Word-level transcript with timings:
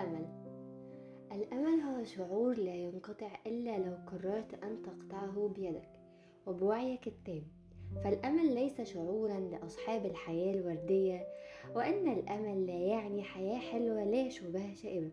الأمل. 0.00 0.26
الأمل 1.32 1.80
هو 1.80 2.04
شعور 2.04 2.58
لا 2.58 2.74
ينقطع 2.74 3.30
إلا 3.46 3.78
لو 3.78 3.94
قررت 4.06 4.54
أن 4.64 4.82
تقطعه 4.82 5.48
بيدك 5.56 5.88
وبوعيك 6.46 7.06
التام. 7.06 7.42
فالأمل 8.04 8.54
ليس 8.54 8.80
شعورا 8.80 9.40
لأصحاب 9.40 10.06
الحياة 10.06 10.54
الوردية 10.54 11.26
وأن 11.74 12.12
الأمل 12.12 12.66
لا 12.66 12.78
يعني 12.78 13.22
حياة 13.22 13.58
حلوة 13.58 14.04
لا 14.04 14.28
شبه 14.28 14.74
شائبة. 14.74 15.10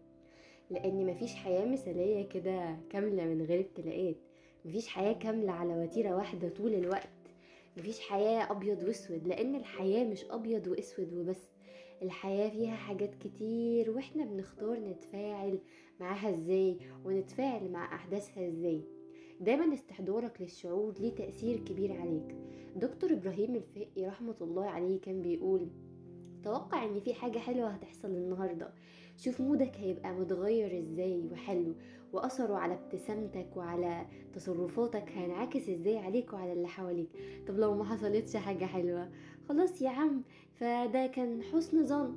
لأن 0.69 1.05
مفيش 1.05 1.35
حياة 1.35 1.65
مثالية 1.65 2.29
كده 2.29 2.77
كاملة 2.89 3.23
من 3.25 3.41
غير 3.41 3.59
ابتلاءات. 3.59 4.15
مفيش 4.65 4.87
حياة 4.87 5.13
كاملة 5.13 5.51
على 5.51 5.73
وتيرة 5.83 6.15
واحدة 6.15 6.49
طول 6.49 6.73
الوقت. 6.73 7.09
مفيش 7.77 7.99
حياة 7.99 8.51
أبيض 8.51 8.83
وأسود 8.83 9.27
لأن 9.27 9.55
الحياة 9.55 10.03
مش 10.03 10.25
أبيض 10.25 10.67
وأسود 10.67 11.13
وبس. 11.13 11.54
الحياة 12.01 12.49
فيها 12.49 12.75
حاجات 12.75 13.15
كتير 13.15 13.91
وإحنا 13.91 14.25
بنختار 14.25 14.79
نتفاعل 14.79 15.59
معاها 15.99 16.29
إزاي 16.35 16.77
ونتفاعل 17.05 17.71
مع 17.71 17.95
أحداثها 17.95 18.47
إزاي. 18.47 18.81
دايما 19.41 19.73
استحضارك 19.73 20.41
للشعور 20.41 20.93
ليه 20.99 21.15
تأثير 21.15 21.59
كبير 21.59 21.91
عليك. 21.93 22.35
دكتور 22.75 23.13
إبراهيم 23.13 23.55
الفقي 23.55 24.05
رحمة 24.05 24.35
الله 24.41 24.65
عليه 24.65 25.01
كان 25.01 25.21
بيقول 25.21 25.67
توقع 26.45 26.85
إن 26.85 26.99
في 26.99 27.13
حاجة 27.13 27.39
حلوة 27.39 27.69
هتحصل 27.69 28.07
النهاردة. 28.07 28.73
شوف 29.17 29.41
مودك 29.41 29.75
هيبقى 29.77 30.13
متغير 30.13 30.79
إزاي 30.79 31.29
وحلو 31.31 31.75
وأثره 32.13 32.55
على 32.55 32.73
ابتسامتك 32.73 33.47
وعلى 33.55 34.05
تصرفاتك 34.33 35.09
هينعكس 35.11 35.69
إزاي 35.69 35.97
عليك 35.97 36.33
وعلى 36.33 36.53
اللي 36.53 36.67
حواليك. 36.67 37.09
طب 37.47 37.57
لو 37.59 37.73
ما 37.75 37.83
حصلتش 37.83 38.35
حاجة 38.37 38.65
حلوة؟ 38.65 39.09
خلاص 39.49 39.81
يا 39.81 39.89
عم 39.89 40.21
فده 40.55 41.07
كان 41.07 41.43
حسن 41.43 41.83
ظن. 41.85 42.15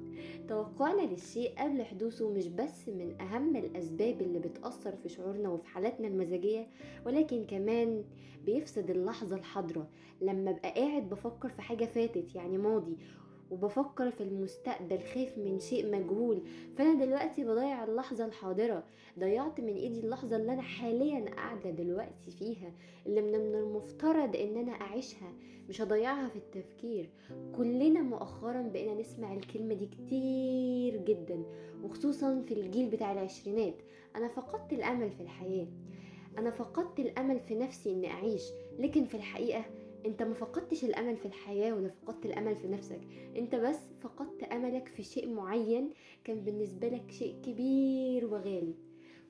توقعنا 0.48 1.02
للشيء 1.02 1.52
قبل 1.58 1.82
حدوثه 1.82 2.30
مش 2.30 2.48
بس 2.48 2.88
من 2.88 3.20
أهم 3.20 3.56
الأسباب 3.56 4.20
اللي 4.22 4.38
بتأثر 4.38 4.96
في 4.96 5.08
شعورنا 5.08 5.48
وفي 5.48 5.66
حالاتنا 5.66 6.08
المزاجية 6.08 6.66
ولكن 7.06 7.44
كمان 7.44 8.04
بيفسد 8.46 8.90
اللحظة 8.90 9.36
الحاضرة. 9.36 9.88
لما 10.20 10.50
أبقى 10.50 10.70
قاعد 10.70 11.08
بفكر 11.08 11.48
في 11.48 11.62
حاجة 11.62 11.84
فاتت 11.84 12.34
يعني 12.34 12.58
ماضي 12.58 12.96
وبفكر 13.50 14.10
في 14.10 14.22
المستقبل 14.22 14.98
خايف 15.14 15.38
من 15.38 15.60
شيء 15.60 15.90
مجهول. 15.90 16.42
فأنا 16.76 17.04
دلوقتي 17.04 17.44
بضيع 17.44 17.84
اللحظة 17.84 18.24
الحاضرة. 18.24 18.84
ضيعت 19.18 19.60
من 19.60 19.74
إيدي 19.76 20.00
اللحظة 20.00 20.36
اللي 20.36 20.52
أنا 20.52 20.62
حاليا 20.62 21.30
قاعدة 21.34 21.70
دلوقتي 21.70 22.30
فيها 22.30 22.72
اللي 23.06 23.22
من 23.22 23.34
المفترض 23.54 24.36
إن 24.36 24.56
أنا 24.56 24.72
أعيشها. 24.72 25.32
مش 25.68 25.80
هضيعها 25.80 26.28
في 26.28 26.36
التفكير. 26.36 27.10
كلنا 27.56 28.02
مؤخرا 28.02 28.62
بقينا 28.62 28.94
نسمع 29.00 29.34
الكلمة 29.34 29.74
دي 29.74 29.86
كتير 29.86 30.96
جدا 30.96 31.42
وخصوصا 31.84 32.42
في 32.48 32.54
الجيل 32.54 32.90
بتاع 32.90 33.12
العشرينات. 33.12 33.74
أنا 34.16 34.28
فقدت 34.28 34.72
الأمل 34.72 35.10
في 35.10 35.20
الحياة. 35.20 35.66
أنا 36.38 36.50
فقدت 36.50 37.00
الأمل 37.00 37.40
في 37.40 37.54
نفسي 37.54 37.90
إني 37.90 38.10
أعيش. 38.10 38.42
لكن 38.78 39.04
في 39.04 39.14
الحقيقة 39.14 39.64
انت 40.06 40.22
ما 40.22 40.34
فقدتش 40.34 40.84
الامل 40.84 41.16
في 41.16 41.26
الحياة 41.26 41.72
ولا 41.72 41.88
فقدت 41.88 42.26
الامل 42.26 42.56
في 42.56 42.68
نفسك. 42.68 43.00
انت 43.36 43.54
بس 43.54 43.92
فقدت 44.00 44.42
املك 44.42 44.88
في 44.88 45.02
شيء 45.02 45.28
معين 45.28 45.90
كان 46.24 46.40
بالنسبة 46.40 46.88
لك 46.88 47.10
شيء 47.10 47.40
كبير 47.42 48.26
وغالي. 48.26 48.74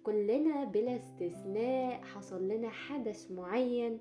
كلنا 0.03 0.65
بلا 0.65 0.97
استثناء 0.97 2.01
حصل 2.03 2.49
لنا 2.49 2.69
حدث 2.69 3.31
معين. 3.31 3.99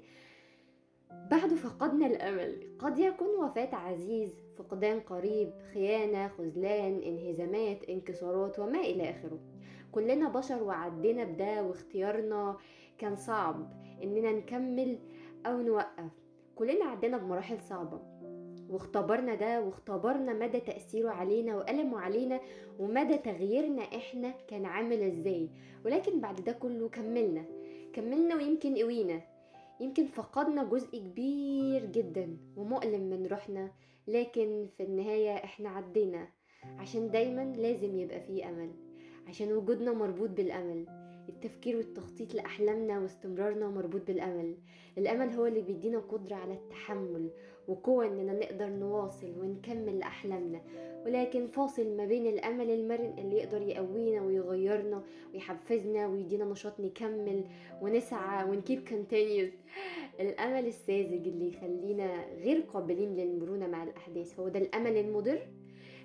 بعد 1.31 1.53
فقدنا 1.53 2.07
الامل. 2.07 2.77
قد 2.79 2.99
يكون 2.99 3.27
وفاة 3.27 3.75
عزيز 3.75 4.35
فقدان 4.57 4.99
قريب 4.99 5.51
خيانة 5.73 6.27
خذلان 6.27 7.01
انهزامات 7.01 7.83
انكسارات 7.89 8.59
وما 8.59 8.79
إلى 8.79 9.09
آخره. 9.09 9.39
كلنا 9.91 10.29
بشر 10.29 10.63
وعدينا 10.63 11.23
بده 11.23 11.63
واختيارنا 11.63 12.57
كان 12.97 13.15
صعب 13.15 13.73
إننا 14.03 14.31
نكمل 14.31 14.99
أو 15.45 15.61
نوقف. 15.61 16.26
كلنا 16.57 16.85
عدينا 16.85 17.17
بمراحل 17.17 17.61
صعبة 17.61 17.99
واختبرنا 18.69 19.35
ده 19.35 19.61
واختبرنا 19.61 20.33
مدى 20.33 20.59
تأثيره 20.59 21.09
علينا 21.09 21.55
وألمه 21.55 21.99
علينا 21.99 22.39
ومدى 22.79 23.17
تغييرنا 23.17 23.81
إحنا 23.81 24.33
كان 24.47 24.65
عامل 24.65 25.01
إزاي. 25.03 25.49
ولكن 25.85 26.19
بعد 26.19 26.43
ده 26.43 26.51
كله 26.51 26.89
كملنا 26.89 27.45
كملنا 27.93 28.35
ويمكن 28.35 28.75
قوينا 28.75 29.21
يمكن 29.79 30.05
فقدنا 30.05 30.63
جزء 30.63 30.97
كبير 30.97 31.85
جدا 31.85 32.37
ومؤلم 32.57 33.01
من 33.09 33.25
روحنا 33.27 33.71
لكن 34.07 34.67
في 34.77 34.83
النهاية 34.83 35.35
إحنا 35.35 35.69
عدينا 35.69 36.27
عشان 36.77 37.11
دايما 37.11 37.53
لازم 37.57 37.95
يبقى 37.99 38.21
فيه 38.21 38.49
أمل 38.49 38.71
عشان 39.27 39.53
وجودنا 39.53 39.93
مربوط 39.93 40.29
بالأمل. 40.29 41.06
التفكير 41.29 41.77
والتخطيط 41.77 42.33
لأحلامنا 42.33 42.99
واستمرارنا 42.99 43.67
مربوط 43.67 44.01
بالأمل. 44.07 44.55
الأمل 44.97 45.29
هو 45.29 45.45
اللي 45.45 45.61
بيدينا 45.61 45.99
قدرة 45.99 46.35
على 46.35 46.53
التحمل 46.53 47.29
وقوة 47.67 48.07
إننا 48.07 48.33
نقدر 48.33 48.67
نواصل 48.69 49.33
ونكمل 49.39 50.01
أحلامنا. 50.01 50.61
ولكن 51.05 51.47
فاصل 51.47 51.97
ما 51.97 52.05
بين 52.05 52.27
الأمل 52.27 52.69
المرن 52.69 53.13
اللي 53.17 53.37
يقدر 53.37 53.61
يقوينا 53.61 54.21
ويغيرنا 54.21 55.03
ويحفزنا 55.33 56.07
ويدينا 56.07 56.45
نشاط 56.45 56.79
نكمل 56.79 57.43
ونسعى 57.81 58.49
ون 58.49 58.62
keep 58.62 58.87
continuous 58.89 59.49
الأمل 60.19 60.67
الساذج 60.67 61.27
اللي 61.27 61.47
يخلينا 61.47 62.25
غير 62.35 62.59
قابلين 62.73 63.15
للمرونة 63.15 63.67
مع 63.67 63.83
الأحداث. 63.83 64.39
هو 64.39 64.47
ده 64.47 64.59
الأمل 64.59 64.97
المضر؟ 64.97 65.47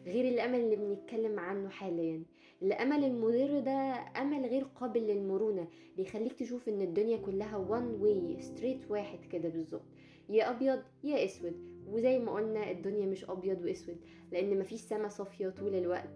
غير 0.07 0.29
الأمل 0.29 0.61
اللي 0.61 0.77
بنتكلم 0.77 1.39
عنه 1.39 1.69
حاليا. 1.69 2.23
الأمل 2.63 3.05
المضر 3.05 3.61
ده 3.61 3.73
أمل 4.21 4.47
غير 4.47 4.63
قابل 4.65 5.01
للمرونة 5.01 5.69
بيخليك 5.97 6.33
تشوف 6.33 6.69
إن 6.69 6.83
الدنيا 6.83 7.17
كلها 7.17 7.57
one 7.57 7.95
way 8.01 8.37
street 8.41 8.91
واحد 8.91 9.19
كده 9.25 9.49
بالظبط. 9.49 9.83
يا 10.29 10.51
أبيض 10.51 10.83
يا 11.05 11.25
أسود. 11.25 11.73
وزي 11.89 12.19
ما 12.19 12.33
قلنا 12.33 12.71
الدنيا 12.71 13.07
مش 13.07 13.31
أبيض 13.31 13.63
وأسود 13.65 13.97
لأن 14.33 14.59
مفيش 14.59 14.81
سما 14.81 15.09
صافية 15.09 15.49
طول 15.49 15.75
الوقت. 15.75 16.15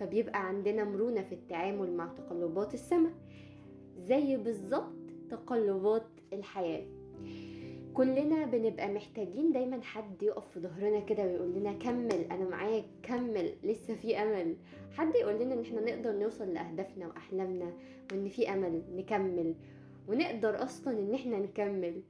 فبيبقى 0.00 0.48
عندنا 0.48 0.84
مرونة 0.84 1.22
في 1.22 1.34
التعامل 1.34 1.92
مع 1.92 2.06
تقلبات 2.06 2.74
السما 2.74 3.10
زي 3.98 4.36
بالظبط 4.36 4.92
تقلبات 5.30 6.06
الحياة. 6.32 6.86
كلنا 7.96 8.46
بنبقى 8.46 8.88
محتاجين 8.94 9.52
دايما 9.52 9.82
حد 9.82 10.22
يقف 10.22 10.50
في 10.50 10.60
ظهرنا 10.60 11.00
كده 11.00 11.22
ويقول 11.24 11.54
لنا 11.54 11.72
كمل 11.72 12.24
أنا 12.30 12.48
معاك 12.48 12.84
كمل 13.02 13.52
لسه 13.64 13.94
في 13.94 14.16
أمل. 14.22 14.56
حد 14.92 15.14
يقول 15.14 15.34
لنا 15.40 15.54
إن 15.54 15.60
إحنا 15.60 15.80
نقدر 15.80 16.12
نوصل 16.12 16.54
لأهدافنا 16.54 17.06
وأحلامنا 17.06 17.72
وإن 18.12 18.28
في 18.28 18.52
أمل 18.52 18.82
نكمل. 18.96 19.54
ونقدر 20.08 20.62
أصلا 20.62 20.98
إن 20.98 21.14
إحنا 21.14 21.38
نكمل. 21.38 22.02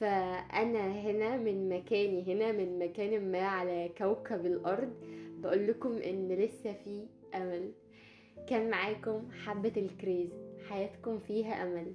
فأنا 0.00 0.92
هنا 1.00 1.36
من 1.36 1.68
مكاني 1.68 2.22
هنا 2.34 2.52
من 2.52 2.78
مكان 2.78 3.32
ما 3.32 3.42
على 3.42 3.90
كوكب 3.98 4.46
الأرض 4.46 4.92
بقول 5.38 5.66
لكم 5.66 5.92
إن 5.92 6.28
لسه 6.28 6.72
في 6.72 7.06
أمل. 7.34 7.70
كان 8.48 8.70
معاكم 8.70 9.30
حبة 9.44 9.72
الكريز. 9.76 10.30
حياتكم 10.68 11.18
فيها 11.18 11.62
أمل. 11.62 11.92